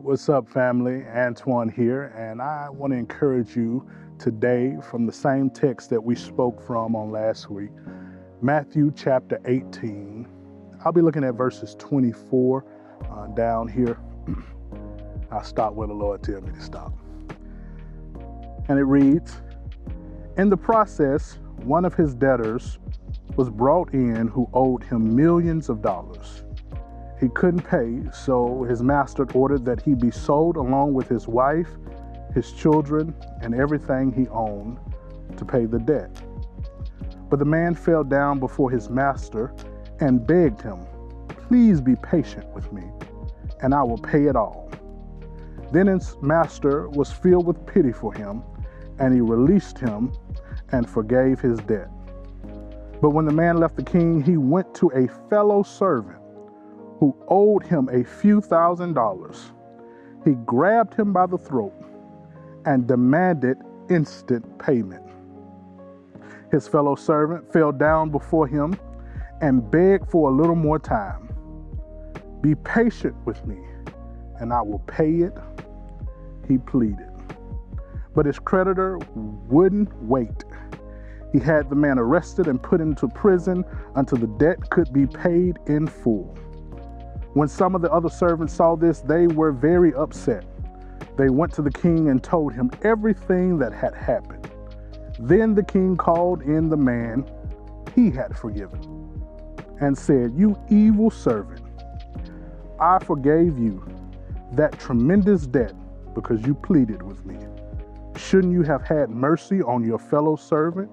What's 0.00 0.28
up, 0.28 0.48
family? 0.48 1.04
Antoine 1.08 1.68
here, 1.68 2.14
and 2.16 2.40
I 2.40 2.68
want 2.70 2.92
to 2.92 2.96
encourage 2.96 3.56
you 3.56 3.84
today 4.16 4.76
from 4.88 5.06
the 5.06 5.12
same 5.12 5.50
text 5.50 5.90
that 5.90 6.00
we 6.00 6.14
spoke 6.14 6.64
from 6.64 6.94
on 6.94 7.10
last 7.10 7.50
week, 7.50 7.72
Matthew 8.40 8.92
chapter 8.94 9.40
18. 9.44 10.28
I'll 10.84 10.92
be 10.92 11.00
looking 11.00 11.24
at 11.24 11.34
verses 11.34 11.74
24 11.80 12.64
uh, 13.10 13.26
down 13.34 13.66
here. 13.66 13.98
I'll 15.32 15.42
stop 15.42 15.72
where 15.72 15.88
the 15.88 15.94
Lord 15.94 16.22
tells 16.22 16.44
me 16.44 16.52
to 16.52 16.60
stop. 16.60 16.92
And 18.68 18.78
it 18.78 18.84
reads 18.84 19.42
In 20.36 20.48
the 20.48 20.56
process, 20.56 21.40
one 21.64 21.84
of 21.84 21.94
his 21.94 22.14
debtors 22.14 22.78
was 23.34 23.50
brought 23.50 23.92
in 23.92 24.28
who 24.28 24.48
owed 24.54 24.84
him 24.84 25.16
millions 25.16 25.68
of 25.68 25.82
dollars. 25.82 26.44
He 27.20 27.28
couldn't 27.30 27.62
pay, 27.62 28.02
so 28.12 28.62
his 28.62 28.82
master 28.82 29.26
ordered 29.34 29.64
that 29.64 29.82
he 29.82 29.94
be 29.94 30.10
sold 30.10 30.56
along 30.56 30.94
with 30.94 31.08
his 31.08 31.26
wife, 31.26 31.68
his 32.32 32.52
children, 32.52 33.12
and 33.40 33.54
everything 33.54 34.12
he 34.12 34.28
owned 34.28 34.78
to 35.36 35.44
pay 35.44 35.66
the 35.66 35.80
debt. 35.80 36.22
But 37.28 37.40
the 37.40 37.44
man 37.44 37.74
fell 37.74 38.04
down 38.04 38.38
before 38.38 38.70
his 38.70 38.88
master 38.88 39.52
and 40.00 40.24
begged 40.26 40.62
him, 40.62 40.78
Please 41.28 41.80
be 41.80 41.96
patient 41.96 42.46
with 42.54 42.72
me, 42.72 42.84
and 43.62 43.74
I 43.74 43.82
will 43.82 43.98
pay 43.98 44.26
it 44.26 44.36
all. 44.36 44.70
Then 45.72 45.88
his 45.88 46.16
master 46.22 46.88
was 46.88 47.10
filled 47.10 47.46
with 47.46 47.66
pity 47.66 47.92
for 47.92 48.12
him, 48.12 48.42
and 49.00 49.12
he 49.12 49.20
released 49.20 49.78
him 49.78 50.12
and 50.70 50.88
forgave 50.88 51.40
his 51.40 51.58
debt. 51.60 51.90
But 53.00 53.10
when 53.10 53.24
the 53.24 53.32
man 53.32 53.56
left 53.56 53.76
the 53.76 53.82
king, 53.82 54.22
he 54.22 54.36
went 54.36 54.72
to 54.76 54.90
a 54.94 55.08
fellow 55.28 55.62
servant 55.62 56.18
who 56.98 57.16
owed 57.28 57.64
him 57.64 57.88
a 57.92 58.04
few 58.04 58.40
thousand 58.40 58.94
dollars. 58.94 59.52
He 60.24 60.34
grabbed 60.46 60.94
him 60.94 61.12
by 61.12 61.26
the 61.26 61.38
throat 61.38 61.74
and 62.66 62.86
demanded 62.86 63.56
instant 63.88 64.58
payment. 64.58 65.04
His 66.50 66.66
fellow 66.66 66.94
servant 66.94 67.52
fell 67.52 67.72
down 67.72 68.10
before 68.10 68.46
him 68.46 68.76
and 69.40 69.70
begged 69.70 70.10
for 70.10 70.30
a 70.30 70.32
little 70.34 70.56
more 70.56 70.78
time. 70.78 71.28
Be 72.40 72.54
patient 72.54 73.14
with 73.24 73.44
me, 73.46 73.58
and 74.40 74.52
I 74.52 74.62
will 74.62 74.80
pay 74.80 75.16
it, 75.16 75.36
he 76.46 76.58
pleaded. 76.58 77.08
But 78.14 78.26
his 78.26 78.38
creditor 78.38 78.98
wouldn't 79.14 79.94
wait. 80.02 80.44
He 81.32 81.38
had 81.38 81.68
the 81.68 81.76
man 81.76 81.98
arrested 81.98 82.48
and 82.48 82.60
put 82.60 82.80
into 82.80 83.06
prison 83.08 83.64
until 83.96 84.18
the 84.18 84.26
debt 84.38 84.70
could 84.70 84.92
be 84.92 85.06
paid 85.06 85.58
in 85.66 85.86
full. 85.86 86.36
When 87.38 87.46
some 87.46 87.76
of 87.76 87.82
the 87.82 87.92
other 87.92 88.08
servants 88.08 88.52
saw 88.52 88.74
this, 88.74 88.98
they 88.98 89.28
were 89.28 89.52
very 89.52 89.94
upset. 89.94 90.44
They 91.16 91.28
went 91.28 91.52
to 91.52 91.62
the 91.62 91.70
king 91.70 92.08
and 92.08 92.20
told 92.20 92.52
him 92.52 92.68
everything 92.82 93.58
that 93.60 93.72
had 93.72 93.94
happened. 93.94 94.50
Then 95.20 95.54
the 95.54 95.62
king 95.62 95.96
called 95.96 96.42
in 96.42 96.68
the 96.68 96.76
man 96.76 97.24
he 97.94 98.10
had 98.10 98.36
forgiven 98.36 98.80
and 99.80 99.96
said, 99.96 100.32
You 100.34 100.58
evil 100.68 101.12
servant, 101.12 101.64
I 102.80 102.98
forgave 102.98 103.56
you 103.56 103.86
that 104.54 104.76
tremendous 104.80 105.46
debt 105.46 105.74
because 106.16 106.44
you 106.44 106.56
pleaded 106.56 107.04
with 107.04 107.24
me. 107.24 107.38
Shouldn't 108.16 108.52
you 108.52 108.62
have 108.62 108.82
had 108.82 109.10
mercy 109.10 109.62
on 109.62 109.84
your 109.84 110.00
fellow 110.00 110.34
servant, 110.34 110.90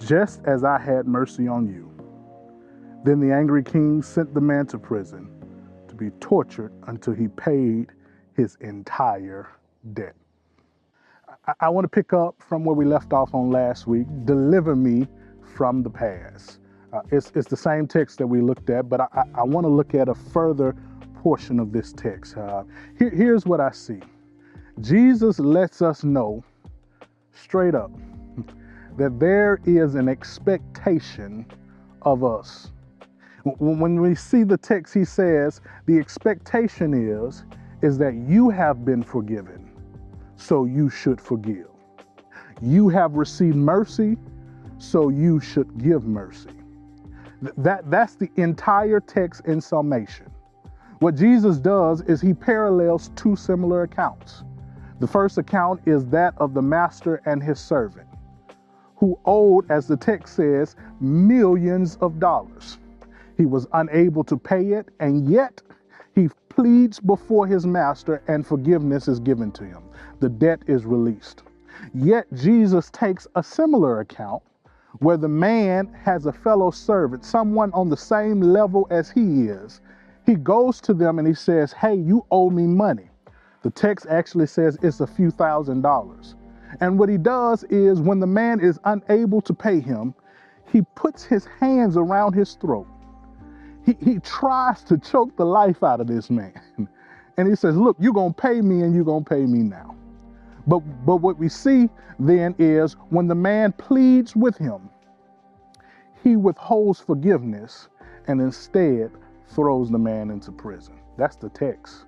just 0.00 0.40
as 0.46 0.64
I 0.64 0.80
had 0.80 1.06
mercy 1.06 1.46
on 1.46 1.68
you? 1.68 1.91
Then 3.04 3.18
the 3.18 3.32
angry 3.32 3.64
king 3.64 4.00
sent 4.02 4.32
the 4.32 4.40
man 4.40 4.66
to 4.68 4.78
prison 4.78 5.28
to 5.88 5.94
be 5.94 6.10
tortured 6.20 6.72
until 6.86 7.12
he 7.14 7.28
paid 7.28 7.88
his 8.34 8.56
entire 8.60 9.48
debt. 9.92 10.14
I, 11.46 11.54
I 11.60 11.68
want 11.68 11.84
to 11.84 11.88
pick 11.88 12.12
up 12.12 12.36
from 12.38 12.64
where 12.64 12.76
we 12.76 12.84
left 12.84 13.12
off 13.12 13.34
on 13.34 13.50
last 13.50 13.86
week. 13.86 14.06
Deliver 14.24 14.76
me 14.76 15.08
from 15.56 15.82
the 15.82 15.90
past. 15.90 16.58
Uh, 16.92 17.00
it's, 17.10 17.32
it's 17.34 17.48
the 17.48 17.56
same 17.56 17.88
text 17.88 18.18
that 18.18 18.26
we 18.26 18.40
looked 18.40 18.70
at, 18.70 18.88
but 18.88 19.00
I, 19.00 19.06
I, 19.14 19.22
I 19.40 19.42
want 19.42 19.64
to 19.64 19.68
look 19.68 19.94
at 19.94 20.08
a 20.08 20.14
further 20.14 20.76
portion 21.22 21.58
of 21.58 21.72
this 21.72 21.92
text. 21.92 22.36
Uh, 22.36 22.64
here, 22.98 23.10
here's 23.10 23.46
what 23.46 23.60
I 23.60 23.72
see 23.72 24.00
Jesus 24.80 25.38
lets 25.38 25.82
us 25.82 26.04
know 26.04 26.44
straight 27.32 27.74
up 27.74 27.90
that 28.96 29.18
there 29.18 29.60
is 29.64 29.96
an 29.96 30.08
expectation 30.08 31.46
of 32.02 32.22
us 32.24 32.70
when 33.44 34.00
we 34.00 34.14
see 34.14 34.44
the 34.44 34.56
text, 34.56 34.94
he 34.94 35.04
says, 35.04 35.60
the 35.86 35.98
expectation 35.98 36.94
is, 36.94 37.44
is 37.82 37.98
that 37.98 38.14
you 38.14 38.50
have 38.50 38.84
been 38.84 39.02
forgiven, 39.02 39.70
so 40.36 40.64
you 40.64 40.88
should 40.88 41.20
forgive. 41.20 41.66
You 42.60 42.88
have 42.90 43.14
received 43.14 43.56
mercy, 43.56 44.16
so 44.78 45.08
you 45.08 45.40
should 45.40 45.78
give 45.78 46.04
mercy. 46.04 46.50
That, 47.56 47.90
that's 47.90 48.14
the 48.14 48.30
entire 48.36 49.00
text 49.00 49.46
in 49.46 49.60
summation. 49.60 50.30
What 51.00 51.16
Jesus 51.16 51.58
does 51.58 52.02
is 52.02 52.20
he 52.20 52.32
parallels 52.32 53.10
two 53.16 53.34
similar 53.34 53.82
accounts. 53.82 54.44
The 55.00 55.08
first 55.08 55.38
account 55.38 55.80
is 55.84 56.06
that 56.06 56.34
of 56.36 56.54
the 56.54 56.62
master 56.62 57.20
and 57.26 57.42
his 57.42 57.58
servant, 57.58 58.06
who 58.94 59.18
owed, 59.24 59.68
as 59.68 59.88
the 59.88 59.96
text 59.96 60.36
says, 60.36 60.76
millions 61.00 61.96
of 61.96 62.20
dollars. 62.20 62.78
He 63.42 63.46
was 63.46 63.66
unable 63.72 64.22
to 64.22 64.36
pay 64.36 64.68
it, 64.74 64.90
and 65.00 65.28
yet 65.28 65.62
he 66.14 66.28
pleads 66.48 67.00
before 67.00 67.44
his 67.44 67.66
master, 67.66 68.22
and 68.28 68.46
forgiveness 68.46 69.08
is 69.08 69.18
given 69.18 69.50
to 69.50 69.64
him. 69.64 69.82
The 70.20 70.28
debt 70.28 70.62
is 70.68 70.86
released. 70.86 71.42
Yet 71.92 72.32
Jesus 72.34 72.88
takes 72.90 73.26
a 73.34 73.42
similar 73.42 73.98
account 73.98 74.44
where 75.00 75.16
the 75.16 75.28
man 75.28 75.92
has 76.04 76.26
a 76.26 76.32
fellow 76.32 76.70
servant, 76.70 77.24
someone 77.24 77.72
on 77.72 77.88
the 77.88 77.96
same 77.96 78.40
level 78.40 78.86
as 78.92 79.10
he 79.10 79.48
is. 79.48 79.80
He 80.24 80.36
goes 80.36 80.80
to 80.82 80.94
them 80.94 81.18
and 81.18 81.26
he 81.26 81.34
says, 81.34 81.72
Hey, 81.72 81.96
you 81.96 82.24
owe 82.30 82.48
me 82.48 82.68
money. 82.68 83.10
The 83.62 83.70
text 83.70 84.06
actually 84.08 84.46
says 84.46 84.78
it's 84.82 85.00
a 85.00 85.06
few 85.08 85.32
thousand 85.32 85.82
dollars. 85.82 86.36
And 86.78 86.96
what 86.96 87.08
he 87.08 87.18
does 87.18 87.64
is 87.64 88.00
when 88.00 88.20
the 88.20 88.26
man 88.28 88.60
is 88.60 88.78
unable 88.84 89.40
to 89.40 89.52
pay 89.52 89.80
him, 89.80 90.14
he 90.70 90.82
puts 90.94 91.24
his 91.24 91.44
hands 91.44 91.96
around 91.96 92.34
his 92.34 92.54
throat 92.54 92.86
he, 93.84 93.96
he 94.04 94.18
tries 94.20 94.82
to 94.84 94.98
choke 94.98 95.36
the 95.36 95.44
life 95.44 95.82
out 95.82 96.00
of 96.00 96.06
this 96.06 96.30
man. 96.30 96.60
And 97.38 97.48
he 97.48 97.56
says, 97.56 97.76
Look, 97.78 97.96
you're 97.98 98.12
going 98.12 98.34
to 98.34 98.40
pay 98.40 98.60
me 98.60 98.82
and 98.82 98.94
you're 98.94 99.06
going 99.06 99.24
to 99.24 99.28
pay 99.28 99.46
me 99.46 99.60
now. 99.60 99.96
But, 100.66 100.80
but 101.06 101.16
what 101.16 101.38
we 101.38 101.48
see 101.48 101.88
then 102.18 102.54
is 102.58 102.92
when 103.08 103.26
the 103.26 103.34
man 103.34 103.72
pleads 103.72 104.36
with 104.36 104.56
him, 104.58 104.90
he 106.22 106.36
withholds 106.36 107.00
forgiveness 107.00 107.88
and 108.28 108.40
instead 108.40 109.10
throws 109.48 109.90
the 109.90 109.98
man 109.98 110.30
into 110.30 110.52
prison. 110.52 110.94
That's 111.16 111.36
the 111.36 111.48
text. 111.48 112.04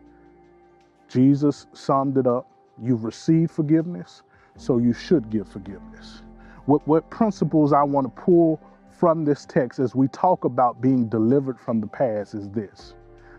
Jesus 1.09 1.67
summed 1.73 2.17
it 2.17 2.27
up. 2.27 2.47
You've 2.81 3.05
received 3.05 3.51
forgiveness, 3.51 4.23
so 4.57 4.79
you 4.79 4.93
should 4.93 5.31
give 5.31 5.49
forgiveness. 5.49 6.23
What, 6.67 6.87
what 6.87 7.09
principles 7.11 7.73
I 7.73 7.83
want 7.83 8.15
to 8.15 8.23
pull 8.23 8.61
from 8.95 9.25
this 9.25 9.45
text 9.45 9.79
as 9.79 9.95
we 9.95 10.09
talk 10.09 10.45
about 10.45 10.81
being 10.81 11.09
delivered 11.09 11.59
from 11.59 11.81
the 11.81 11.87
past 11.87 12.35
is 12.35 12.49
this 12.51 12.95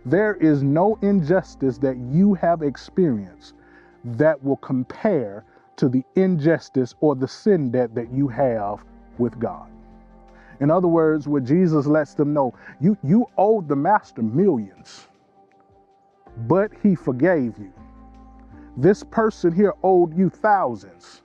there 0.06 0.36
is 0.36 0.62
no 0.62 1.00
injustice 1.02 1.80
that 1.80 1.98
you 1.98 2.36
have 2.36 2.62
experienced 2.62 3.56
that 4.04 4.42
will 4.44 4.58
compare 4.58 5.44
to 5.78 5.90
the 5.90 6.04
injustice 6.16 6.94
or 7.00 7.16
the 7.16 7.28
sin 7.28 7.72
debt 7.72 7.96
that 7.96 8.12
you 8.14 8.28
have 8.28 8.84
with 9.18 9.40
God. 9.40 9.68
In 10.60 10.70
other 10.70 10.88
words, 10.88 11.28
what 11.28 11.44
Jesus 11.44 11.88
lets 11.88 12.14
them 12.14 12.34
know, 12.34 12.54
you, 12.80 12.98
you 13.04 13.28
owed 13.38 13.68
the 13.68 13.76
master 13.76 14.22
millions, 14.22 15.08
but 16.48 16.72
he 16.84 16.96
forgave 16.96 17.58
you. 17.58 17.74
This 18.78 19.04
person 19.04 19.52
here 19.54 19.74
owed 19.84 20.16
you 20.16 20.30
thousands, 20.30 21.24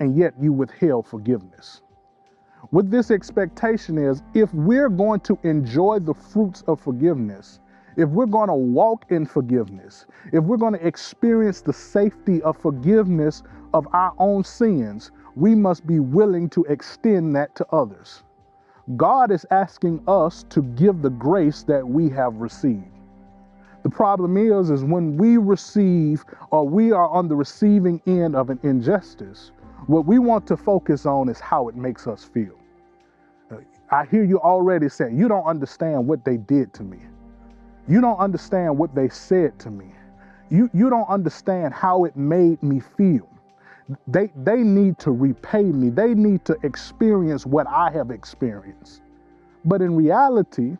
and 0.00 0.16
yet 0.16 0.34
you 0.40 0.52
withheld 0.52 1.06
forgiveness. 1.06 1.82
What 2.70 2.90
this 2.90 3.10
expectation 3.10 3.96
is 3.96 4.22
if 4.34 4.52
we're 4.52 4.90
going 4.90 5.20
to 5.20 5.38
enjoy 5.42 6.00
the 6.00 6.12
fruits 6.12 6.62
of 6.66 6.78
forgiveness, 6.78 7.60
if 7.96 8.10
we're 8.10 8.26
going 8.26 8.48
to 8.48 8.54
walk 8.54 9.06
in 9.08 9.24
forgiveness, 9.24 10.04
if 10.34 10.44
we're 10.44 10.58
going 10.58 10.74
to 10.74 10.86
experience 10.86 11.62
the 11.62 11.72
safety 11.72 12.42
of 12.42 12.58
forgiveness 12.58 13.42
of 13.72 13.88
our 13.94 14.12
own 14.18 14.44
sins, 14.44 15.12
we 15.34 15.54
must 15.54 15.86
be 15.86 15.98
willing 15.98 16.50
to 16.50 16.64
extend 16.64 17.34
that 17.36 17.54
to 17.54 17.66
others. 17.72 18.22
God 18.98 19.30
is 19.30 19.46
asking 19.50 20.02
us 20.06 20.44
to 20.50 20.60
give 20.60 21.00
the 21.00 21.10
grace 21.10 21.62
that 21.62 21.88
we 21.88 22.10
have 22.10 22.34
received. 22.36 22.84
The 23.82 23.90
problem 23.90 24.36
is 24.36 24.68
is 24.68 24.84
when 24.84 25.16
we 25.16 25.38
receive 25.38 26.22
or 26.50 26.68
we 26.68 26.92
are 26.92 27.08
on 27.08 27.28
the 27.28 27.36
receiving 27.36 28.02
end 28.06 28.36
of 28.36 28.50
an 28.50 28.60
injustice, 28.62 29.52
what 29.86 30.04
we 30.04 30.18
want 30.18 30.46
to 30.48 30.56
focus 30.58 31.06
on 31.06 31.30
is 31.30 31.40
how 31.40 31.68
it 31.68 31.74
makes 31.74 32.06
us 32.06 32.24
feel. 32.24 32.57
I 33.90 34.04
hear 34.04 34.24
you 34.24 34.38
already 34.40 34.88
saying, 34.88 35.16
you 35.16 35.28
don't 35.28 35.44
understand 35.44 36.06
what 36.06 36.24
they 36.24 36.36
did 36.36 36.74
to 36.74 36.82
me. 36.82 36.98
You 37.88 38.00
don't 38.00 38.18
understand 38.18 38.76
what 38.76 38.94
they 38.94 39.08
said 39.08 39.58
to 39.60 39.70
me. 39.70 39.86
You, 40.50 40.70
you 40.74 40.90
don't 40.90 41.08
understand 41.08 41.72
how 41.72 42.04
it 42.04 42.16
made 42.16 42.62
me 42.62 42.80
feel. 42.80 43.28
They, 44.06 44.30
they 44.36 44.58
need 44.62 44.98
to 45.00 45.10
repay 45.10 45.62
me. 45.62 45.88
They 45.88 46.14
need 46.14 46.44
to 46.44 46.58
experience 46.62 47.46
what 47.46 47.66
I 47.66 47.90
have 47.90 48.10
experienced. 48.10 49.00
But 49.64 49.80
in 49.80 49.96
reality, 49.96 50.76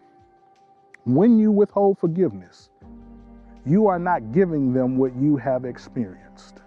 when 1.05 1.39
you 1.39 1.51
withhold 1.51 1.99
forgiveness, 1.99 2.69
you 3.65 3.87
are 3.87 3.99
not 3.99 4.33
giving 4.33 4.73
them 4.75 4.99
what 4.99 5.15
you 5.17 5.37
have 5.37 5.65
experienced. 5.65 6.61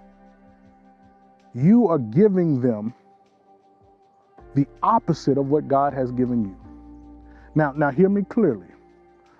You 1.54 1.88
are 1.88 2.00
giving 2.00 2.62
them 2.62 2.94
the 4.56 4.68
opposite 4.84 5.38
of 5.38 5.48
what 5.48 5.68
God 5.68 5.94
has 5.94 6.12
given 6.12 6.44
you. 6.44 6.56
Now, 7.56 7.74
now 7.74 7.92
hear 7.92 8.10
me 8.10 8.24
clearly. 8.24 8.68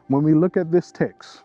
When 0.08 0.24
we 0.24 0.34
look 0.34 0.58
at 0.58 0.72
this 0.72 0.92
text, 0.92 1.44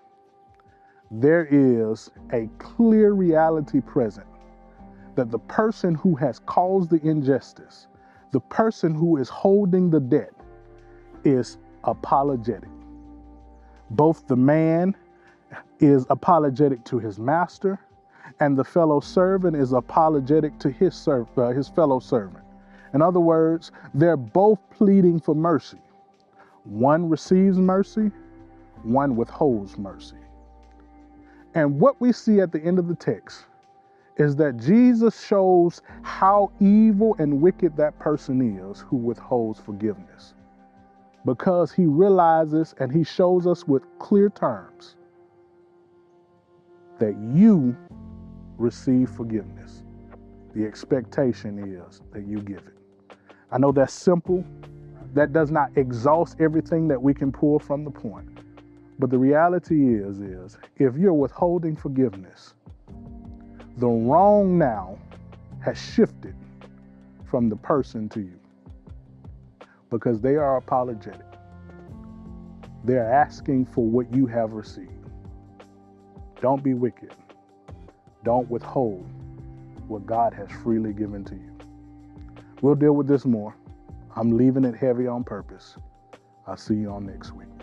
there 1.11 1.47
is 1.51 2.11
a 2.33 2.49
clear 2.59 3.13
reality 3.13 3.81
present 3.81 4.27
that 5.15 5.31
the 5.31 5.39
person 5.39 5.95
who 5.95 6.15
has 6.17 6.41
caused 6.41 6.91
the 6.91 7.01
injustice, 7.09 7.87
the 8.33 8.41
person 8.41 8.95
who 8.95 9.17
is 9.17 9.29
holding 9.29 9.91
the 9.91 10.01
debt, 10.01 10.33
is 11.25 11.59
apologetic. 11.85 12.69
Both 13.91 14.27
the 14.27 14.37
man 14.37 14.97
is 15.81 16.07
apologetic 16.11 16.85
to 16.87 16.99
his 16.99 17.19
master, 17.19 17.81
and 18.41 18.57
the 18.57 18.65
fellow 18.65 19.01
servant 19.01 19.57
is 19.57 19.73
apologetic 19.73 20.59
to 20.61 20.71
his, 20.71 20.95
serv- 20.95 21.29
uh, 21.39 21.51
his 21.51 21.69
fellow 21.69 22.01
servant. 22.01 22.45
In 22.97 23.03
other 23.03 23.21
words, 23.21 23.73
they're 23.93 24.17
both 24.17 24.59
pleading 24.71 25.21
for 25.21 25.35
mercy. 25.35 25.77
One 26.65 27.11
receives 27.11 27.59
mercy, 27.59 28.11
one 28.85 29.17
withholds 29.17 29.77
mercy. 29.77 30.17
And 31.55 31.79
what 31.79 32.01
we 32.01 32.11
see 32.11 32.41
at 32.41 32.53
the 32.53 32.63
end 32.63 32.79
of 32.79 32.89
the 32.89 32.95
text 32.95 33.45
is 34.17 34.35
that 34.37 34.57
Jesus 34.57 35.23
shows 35.23 35.83
how 36.05 36.51
evil 36.59 37.15
and 37.19 37.43
wicked 37.43 37.77
that 37.77 37.99
person 37.99 38.59
is 38.59 38.81
who 38.81 38.97
withholds 38.97 39.61
forgiveness. 39.61 40.33
Because 41.27 41.73
he 41.73 41.85
realizes 41.85 42.75
and 42.81 42.91
he 42.91 43.05
shows 43.05 43.47
us 43.47 43.69
with 43.69 43.83
clear 43.99 44.31
terms 44.31 44.97
that 46.99 47.15
you 47.35 47.77
receive 48.57 49.11
forgiveness. 49.11 49.83
The 50.55 50.65
expectation 50.65 51.59
is 51.59 52.01
that 52.15 52.27
you 52.27 52.41
give 52.41 52.67
it. 52.67 52.76
I 53.57 53.59
know 53.59 53.73
that's 53.73 53.95
simple. 53.95 54.45
That 55.15 55.33
does 55.33 55.51
not 55.51 55.71
exhaust 55.77 56.37
everything 56.43 56.89
that 56.89 57.01
we 57.01 57.15
can 57.15 57.33
pull 57.33 57.59
from 57.59 57.85
the 57.85 57.91
point. 57.91 58.29
But 58.99 59.09
the 59.09 59.17
reality 59.17 59.95
is 59.95 60.21
is 60.21 60.59
if 60.77 60.95
you're 60.99 61.15
withholding 61.15 61.75
forgiveness, 61.75 62.53
the 63.79 63.87
wrong 63.89 64.59
now 64.59 64.99
has 65.65 65.81
shifted 65.81 66.35
from 67.25 67.49
the 67.49 67.57
person 67.57 68.11
to 68.11 68.21
you 68.21 68.39
because 69.89 70.21
they 70.21 70.37
are 70.37 70.59
apologetic. 70.59 71.25
They're 72.85 73.11
asking 73.11 73.65
for 73.65 73.87
what 73.87 74.15
you 74.15 74.27
have 74.27 74.53
received. 74.53 74.91
Don't 76.43 76.63
be 76.63 76.75
wicked. 76.75 77.15
Don't 78.23 78.51
withhold 78.51 79.09
what 79.89 80.05
God 80.05 80.35
has 80.35 80.51
freely 80.63 80.93
given 80.93 81.25
to 81.25 81.35
you. 81.35 81.56
We'll 82.63 82.75
deal 82.75 82.93
with 82.93 83.07
this 83.07 83.25
more. 83.25 83.55
I'm 84.15 84.37
leaving 84.37 84.65
it 84.65 84.75
heavy 84.75 85.07
on 85.07 85.25
purpose. 85.25 85.77
I'll 86.47 86.57
see 86.57 86.75
you 86.75 86.91
all 86.91 87.01
next 87.01 87.33
week. 87.33 87.56